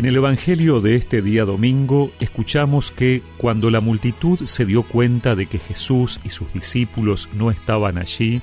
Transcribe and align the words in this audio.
En 0.00 0.06
el 0.06 0.16
Evangelio 0.16 0.80
de 0.80 0.96
este 0.96 1.20
día 1.20 1.44
domingo 1.44 2.10
escuchamos 2.20 2.90
que 2.90 3.22
cuando 3.36 3.68
la 3.68 3.82
multitud 3.82 4.46
se 4.46 4.64
dio 4.64 4.82
cuenta 4.82 5.36
de 5.36 5.44
que 5.44 5.58
Jesús 5.58 6.20
y 6.24 6.30
sus 6.30 6.54
discípulos 6.54 7.28
no 7.34 7.50
estaban 7.50 7.98
allí, 7.98 8.40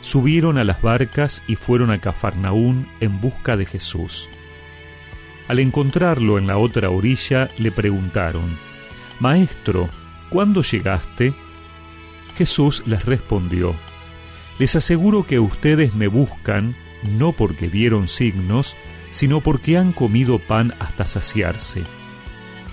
subieron 0.00 0.56
a 0.56 0.64
las 0.64 0.80
barcas 0.80 1.42
y 1.46 1.56
fueron 1.56 1.90
a 1.90 2.00
Cafarnaún 2.00 2.88
en 3.00 3.20
busca 3.20 3.58
de 3.58 3.66
Jesús. 3.66 4.30
Al 5.48 5.58
encontrarlo 5.58 6.38
en 6.38 6.46
la 6.46 6.56
otra 6.56 6.88
orilla, 6.88 7.50
le 7.58 7.70
preguntaron, 7.72 8.56
Maestro, 9.20 9.90
¿cuándo 10.30 10.62
llegaste? 10.62 11.34
Jesús 12.38 12.82
les 12.86 13.04
respondió, 13.04 13.74
Les 14.58 14.74
aseguro 14.76 15.26
que 15.26 15.40
ustedes 15.40 15.94
me 15.94 16.08
buscan 16.08 16.74
no 17.02 17.32
porque 17.32 17.68
vieron 17.68 18.08
signos, 18.08 18.78
sino 19.16 19.40
porque 19.40 19.78
han 19.78 19.94
comido 19.94 20.38
pan 20.38 20.74
hasta 20.78 21.08
saciarse. 21.08 21.84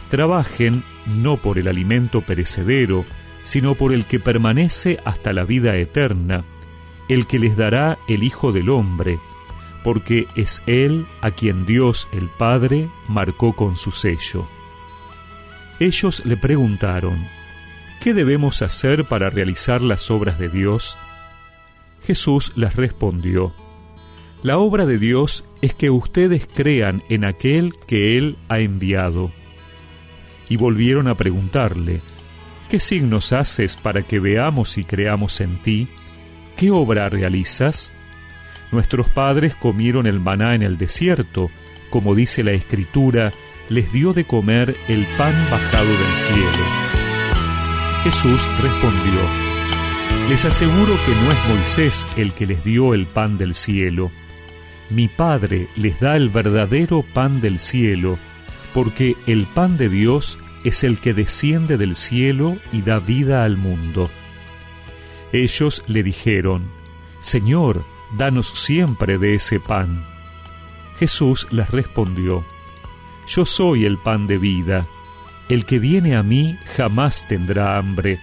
Trabajen 0.09 0.83
no 1.05 1.37
por 1.37 1.57
el 1.57 1.69
alimento 1.69 2.19
perecedero, 2.19 3.05
sino 3.43 3.75
por 3.75 3.93
el 3.93 4.05
que 4.05 4.19
permanece 4.19 4.99
hasta 5.05 5.31
la 5.31 5.45
vida 5.45 5.77
eterna, 5.77 6.43
el 7.07 7.27
que 7.27 7.39
les 7.39 7.55
dará 7.55 7.97
el 8.09 8.23
Hijo 8.23 8.51
del 8.51 8.69
Hombre, 8.69 9.19
porque 9.85 10.27
es 10.35 10.61
Él 10.65 11.05
a 11.21 11.31
quien 11.31 11.65
Dios 11.65 12.09
el 12.11 12.27
Padre 12.27 12.89
marcó 13.07 13.53
con 13.55 13.77
su 13.77 13.91
sello. 13.91 14.45
Ellos 15.79 16.25
le 16.25 16.35
preguntaron, 16.35 17.25
¿qué 18.01 18.13
debemos 18.13 18.61
hacer 18.61 19.05
para 19.05 19.29
realizar 19.29 19.81
las 19.81 20.11
obras 20.11 20.37
de 20.39 20.49
Dios? 20.49 20.97
Jesús 22.01 22.51
les 22.57 22.75
respondió, 22.75 23.53
la 24.43 24.57
obra 24.57 24.85
de 24.85 24.99
Dios 24.99 25.45
es 25.61 25.73
que 25.73 25.89
ustedes 25.89 26.47
crean 26.53 27.01
en 27.07 27.23
aquel 27.23 27.73
que 27.87 28.17
Él 28.17 28.37
ha 28.49 28.59
enviado. 28.59 29.31
Y 30.49 30.57
volvieron 30.57 31.07
a 31.07 31.15
preguntarle, 31.15 32.01
¿qué 32.69 32.81
signos 32.81 33.31
haces 33.31 33.77
para 33.77 34.01
que 34.01 34.19
veamos 34.19 34.77
y 34.77 34.83
creamos 34.83 35.39
en 35.39 35.61
ti? 35.61 35.87
¿Qué 36.57 36.71
obra 36.71 37.07
realizas? 37.07 37.93
Nuestros 38.73 39.09
padres 39.09 39.55
comieron 39.55 40.07
el 40.07 40.19
maná 40.19 40.55
en 40.55 40.61
el 40.61 40.77
desierto, 40.77 41.49
como 41.89 42.13
dice 42.13 42.43
la 42.43 42.51
Escritura, 42.51 43.31
les 43.69 43.93
dio 43.93 44.11
de 44.11 44.25
comer 44.25 44.75
el 44.89 45.07
pan 45.17 45.35
bajado 45.49 45.89
del 45.89 46.17
cielo. 46.17 46.83
Jesús 48.03 48.45
respondió, 48.61 49.21
Les 50.27 50.43
aseguro 50.43 50.97
que 51.05 51.15
no 51.15 51.31
es 51.31 51.37
Moisés 51.47 52.07
el 52.17 52.33
que 52.33 52.45
les 52.45 52.61
dio 52.65 52.93
el 52.93 53.07
pan 53.07 53.37
del 53.37 53.55
cielo, 53.55 54.11
mi 54.89 55.07
Padre 55.07 55.67
les 55.75 55.99
da 55.99 56.15
el 56.15 56.29
verdadero 56.29 57.03
pan 57.13 57.41
del 57.41 57.59
cielo, 57.59 58.19
porque 58.73 59.15
el 59.27 59.47
pan 59.47 59.77
de 59.77 59.89
Dios 59.89 60.39
es 60.63 60.83
el 60.83 60.99
que 60.99 61.13
desciende 61.13 61.77
del 61.77 61.95
cielo 61.95 62.57
y 62.71 62.81
da 62.81 62.99
vida 62.99 63.43
al 63.43 63.57
mundo. 63.57 64.09
Ellos 65.31 65.83
le 65.87 66.03
dijeron, 66.03 66.63
Señor, 67.19 67.83
danos 68.17 68.47
siempre 68.47 69.17
de 69.17 69.35
ese 69.35 69.59
pan. 69.59 70.05
Jesús 70.97 71.47
les 71.51 71.69
respondió, 71.69 72.45
Yo 73.27 73.45
soy 73.45 73.85
el 73.85 73.97
pan 73.97 74.27
de 74.27 74.37
vida, 74.37 74.85
el 75.49 75.65
que 75.65 75.79
viene 75.79 76.15
a 76.15 76.23
mí 76.23 76.57
jamás 76.77 77.27
tendrá 77.27 77.77
hambre, 77.77 78.19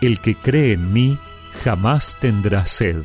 el 0.00 0.20
que 0.20 0.34
cree 0.34 0.72
en 0.72 0.92
mí 0.92 1.18
jamás 1.64 2.18
tendrá 2.20 2.66
sed. 2.66 3.02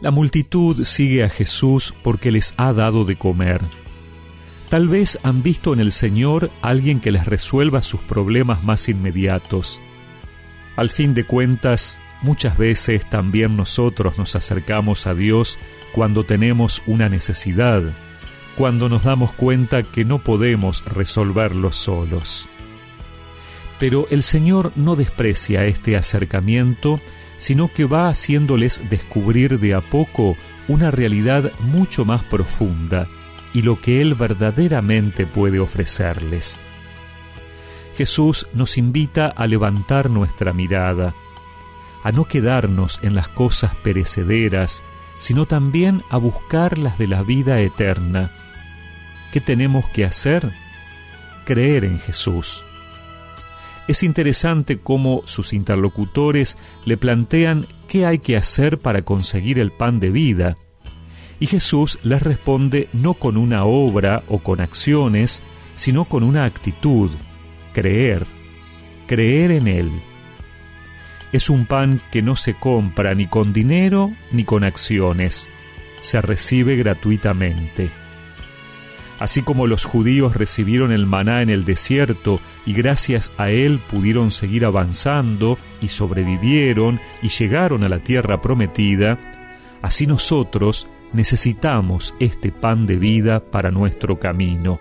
La 0.00 0.10
multitud 0.10 0.84
sigue 0.84 1.24
a 1.24 1.28
Jesús 1.30 1.94
porque 2.02 2.30
les 2.30 2.52
ha 2.58 2.72
dado 2.72 3.04
de 3.04 3.16
comer. 3.16 3.62
Tal 4.68 4.88
vez 4.88 5.18
han 5.22 5.42
visto 5.42 5.72
en 5.72 5.80
el 5.80 5.92
Señor 5.92 6.50
alguien 6.60 7.00
que 7.00 7.12
les 7.12 7.24
resuelva 7.24 7.82
sus 7.82 8.00
problemas 8.00 8.62
más 8.62 8.88
inmediatos. 8.88 9.80
Al 10.76 10.90
fin 10.90 11.14
de 11.14 11.24
cuentas, 11.24 12.00
muchas 12.20 12.58
veces 12.58 13.08
también 13.08 13.56
nosotros 13.56 14.18
nos 14.18 14.36
acercamos 14.36 15.06
a 15.06 15.14
Dios 15.14 15.58
cuando 15.92 16.24
tenemos 16.24 16.82
una 16.86 17.08
necesidad, 17.08 17.82
cuando 18.56 18.88
nos 18.90 19.04
damos 19.04 19.32
cuenta 19.32 19.82
que 19.82 20.04
no 20.04 20.18
podemos 20.18 20.84
resolverlo 20.84 21.72
solos. 21.72 22.48
Pero 23.78 24.06
el 24.10 24.22
Señor 24.22 24.72
no 24.76 24.96
desprecia 24.96 25.64
este 25.64 25.96
acercamiento 25.96 27.00
sino 27.38 27.72
que 27.72 27.84
va 27.84 28.08
haciéndoles 28.08 28.82
descubrir 28.88 29.58
de 29.58 29.74
a 29.74 29.80
poco 29.80 30.36
una 30.68 30.90
realidad 30.90 31.52
mucho 31.60 32.04
más 32.04 32.24
profunda 32.24 33.08
y 33.52 33.62
lo 33.62 33.80
que 33.80 34.02
Él 34.02 34.14
verdaderamente 34.14 35.26
puede 35.26 35.60
ofrecerles. 35.60 36.60
Jesús 37.96 38.46
nos 38.52 38.76
invita 38.76 39.28
a 39.28 39.46
levantar 39.46 40.10
nuestra 40.10 40.52
mirada, 40.52 41.14
a 42.04 42.12
no 42.12 42.26
quedarnos 42.26 43.00
en 43.02 43.14
las 43.14 43.28
cosas 43.28 43.74
perecederas, 43.76 44.82
sino 45.18 45.46
también 45.46 46.02
a 46.10 46.18
buscar 46.18 46.76
las 46.76 46.98
de 46.98 47.06
la 47.06 47.22
vida 47.22 47.60
eterna. 47.60 48.32
¿Qué 49.32 49.40
tenemos 49.40 49.88
que 49.88 50.04
hacer? 50.04 50.52
Creer 51.46 51.84
en 51.86 51.98
Jesús. 51.98 52.65
Es 53.88 54.02
interesante 54.02 54.78
cómo 54.78 55.22
sus 55.26 55.52
interlocutores 55.52 56.58
le 56.84 56.96
plantean 56.96 57.66
qué 57.88 58.04
hay 58.04 58.18
que 58.18 58.36
hacer 58.36 58.78
para 58.78 59.02
conseguir 59.02 59.58
el 59.58 59.70
pan 59.70 60.00
de 60.00 60.10
vida, 60.10 60.56
y 61.38 61.46
Jesús 61.46 61.98
les 62.02 62.22
responde 62.22 62.88
no 62.92 63.14
con 63.14 63.36
una 63.36 63.64
obra 63.64 64.24
o 64.28 64.38
con 64.38 64.60
acciones, 64.60 65.42
sino 65.74 66.06
con 66.06 66.22
una 66.22 66.44
actitud, 66.44 67.10
creer, 67.72 68.26
creer 69.06 69.50
en 69.50 69.68
Él. 69.68 69.90
Es 71.32 71.50
un 71.50 71.66
pan 71.66 72.00
que 72.10 72.22
no 72.22 72.34
se 72.36 72.54
compra 72.54 73.14
ni 73.14 73.26
con 73.26 73.52
dinero 73.52 74.10
ni 74.32 74.44
con 74.44 74.64
acciones, 74.64 75.48
se 76.00 76.20
recibe 76.22 76.76
gratuitamente. 76.76 78.05
Así 79.18 79.42
como 79.42 79.66
los 79.66 79.84
judíos 79.84 80.36
recibieron 80.36 80.92
el 80.92 81.06
maná 81.06 81.40
en 81.40 81.48
el 81.48 81.64
desierto 81.64 82.38
y 82.66 82.74
gracias 82.74 83.32
a 83.38 83.50
él 83.50 83.80
pudieron 83.90 84.30
seguir 84.30 84.66
avanzando 84.66 85.56
y 85.80 85.88
sobrevivieron 85.88 87.00
y 87.22 87.28
llegaron 87.28 87.82
a 87.82 87.88
la 87.88 88.00
tierra 88.00 88.42
prometida, 88.42 89.18
así 89.80 90.06
nosotros 90.06 90.86
necesitamos 91.14 92.14
este 92.20 92.52
pan 92.52 92.86
de 92.86 92.96
vida 92.96 93.40
para 93.40 93.70
nuestro 93.70 94.18
camino. 94.18 94.80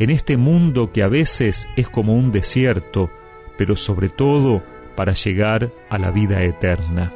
En 0.00 0.10
este 0.10 0.36
mundo 0.36 0.90
que 0.90 1.04
a 1.04 1.08
veces 1.08 1.68
es 1.76 1.88
como 1.88 2.16
un 2.16 2.32
desierto, 2.32 3.10
pero 3.56 3.76
sobre 3.76 4.08
todo 4.08 4.64
para 4.96 5.12
llegar 5.12 5.70
a 5.90 5.98
la 5.98 6.10
vida 6.10 6.42
eterna. 6.42 7.12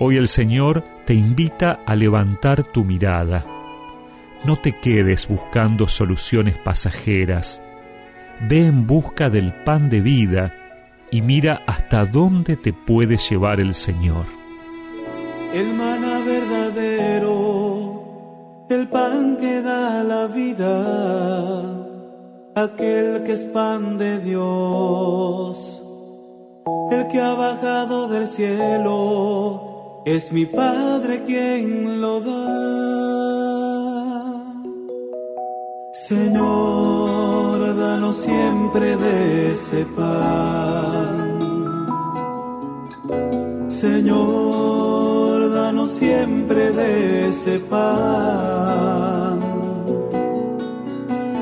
Hoy 0.00 0.16
el 0.16 0.26
Señor 0.26 0.82
te 1.06 1.14
invita 1.14 1.80
a 1.86 1.94
levantar 1.94 2.64
tu 2.64 2.84
mirada 2.84 3.55
no 4.46 4.56
te 4.56 4.78
quedes 4.78 5.26
buscando 5.28 5.88
soluciones 5.88 6.56
pasajeras. 6.56 7.60
Ve 8.48 8.64
en 8.66 8.86
busca 8.86 9.28
del 9.28 9.52
pan 9.64 9.90
de 9.90 10.00
vida 10.00 10.54
y 11.10 11.20
mira 11.22 11.62
hasta 11.66 12.06
dónde 12.06 12.56
te 12.56 12.72
puede 12.72 13.16
llevar 13.16 13.58
el 13.58 13.74
Señor. 13.74 14.26
El 15.52 15.74
maná 15.74 16.20
verdadero, 16.20 17.56
el 18.70 18.86
pan 18.88 19.36
que 19.36 19.62
da 19.62 20.04
la 20.04 20.28
vida, 20.28 21.62
aquel 22.54 23.24
que 23.24 23.32
es 23.32 23.46
pan 23.46 23.98
de 23.98 24.20
Dios, 24.20 25.82
el 26.92 27.08
que 27.08 27.20
ha 27.20 27.34
bajado 27.34 28.08
del 28.08 28.28
cielo, 28.28 30.02
es 30.06 30.30
mi 30.30 30.46
Padre 30.46 31.24
quien 31.24 32.00
lo 32.00 32.20
da. 32.20 32.95
Señor, 36.04 37.74
danos 37.74 38.16
siempre 38.16 38.96
de 38.96 39.52
ese 39.52 39.84
pan. 39.96 41.38
Señor, 43.68 45.50
danos 45.52 45.90
siempre 45.90 46.70
de 46.70 47.28
ese 47.28 47.58
pan. 47.58 49.40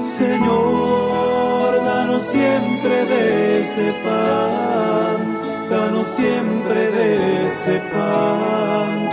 Señor, 0.02 1.84
danos 1.84 2.22
siempre 2.22 3.04
de 3.06 3.60
ese 3.60 3.92
pan. 4.04 5.68
Danos 5.68 6.06
siempre 6.06 6.90
de 6.92 7.46
ese 7.46 7.82
pan. 7.92 9.08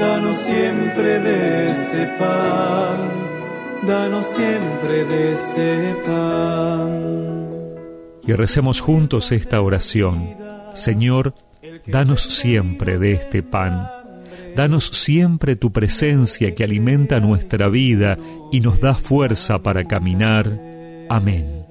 Danos 0.00 0.36
siempre 0.38 1.20
de 1.20 1.70
ese 1.70 2.06
pan 2.18 3.25
danos 3.82 4.26
siempre 4.26 5.04
de 5.04 5.32
ese 5.32 5.96
pan. 6.04 7.16
Y 8.26 8.32
recemos 8.32 8.80
juntos 8.80 9.32
esta 9.32 9.60
oración. 9.60 10.36
Señor, 10.74 11.34
danos 11.86 12.22
siempre 12.22 12.98
de 12.98 13.12
este 13.12 13.42
pan. 13.42 13.88
Danos 14.54 14.86
siempre 14.86 15.54
tu 15.54 15.72
presencia 15.72 16.54
que 16.54 16.64
alimenta 16.64 17.20
nuestra 17.20 17.68
vida 17.68 18.18
y 18.50 18.60
nos 18.60 18.80
da 18.80 18.94
fuerza 18.94 19.62
para 19.62 19.84
caminar. 19.84 20.60
Amén. 21.08 21.66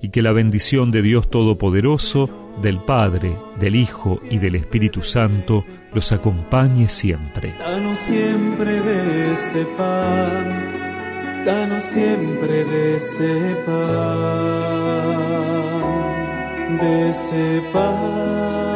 Y 0.00 0.10
que 0.10 0.22
la 0.22 0.32
bendición 0.32 0.90
de 0.92 1.02
Dios 1.02 1.28
Todopoderoso, 1.28 2.30
del 2.62 2.78
Padre, 2.80 3.36
del 3.58 3.76
Hijo 3.76 4.20
y 4.30 4.38
del 4.38 4.54
Espíritu 4.54 5.02
Santo 5.02 5.64
los 5.92 6.12
acompañe 6.12 6.88
siempre. 6.88 7.54
Danos 7.58 7.98
siempre 7.98 8.80
de 8.80 9.32
ese 9.32 9.64
pan, 9.76 10.75
danos 11.46 11.82
siempre 11.84 12.64
de 12.64 12.96
ese 12.96 13.56
pan, 13.64 13.78
de 16.80 17.10
ese 17.10 17.62
pan 17.72 18.75